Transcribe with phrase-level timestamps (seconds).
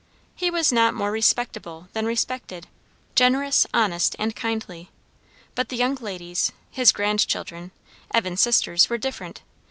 [0.33, 2.65] He was not more respectable than respected;
[3.13, 4.89] generous, honest, and kindly.
[5.53, 7.69] But the young ladies, his grandchildren,
[8.11, 9.43] Evan's sisters, were different.